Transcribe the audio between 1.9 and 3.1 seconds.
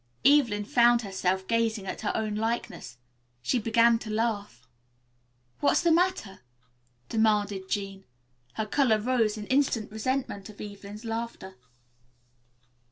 her own likeness.